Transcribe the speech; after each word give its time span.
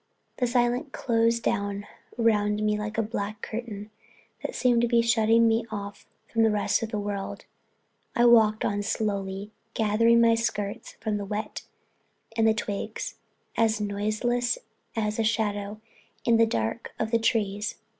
The 0.37 0.47
silence 0.47 0.89
closed 0.93 1.43
down 1.43 1.85
around 2.17 2.63
me 2.63 2.75
like 2.75 2.97
a 2.97 3.03
black 3.03 3.39
curtain 3.43 3.91
that 4.41 4.55
seemed 4.55 4.81
to 4.81 4.87
be 4.87 5.03
shutting 5.03 5.47
me 5.47 5.67
off 5.69 6.07
from 6.27 6.41
the 6.41 6.49
rest 6.49 6.81
of 6.81 6.89
the 6.89 6.97
world. 6.97 7.45
I 8.15 8.25
walked 8.25 8.65
on 8.65 8.81
slowly, 8.81 9.51
gathering 9.75 10.19
my 10.19 10.33
skirts 10.33 10.95
up 10.95 11.03
from 11.03 11.17
the 11.17 11.25
wet 11.25 11.61
and 12.35 12.47
the 12.47 12.55
twigs, 12.55 13.19
as 13.55 13.79
noiseless 13.79 14.57
as 14.95 15.19
a 15.19 15.23
shadow 15.23 15.79
in 16.25 16.37
the 16.37 16.47
dark 16.47 16.93
of 16.97 17.11
the 17.11 17.19
trees. 17.19 17.75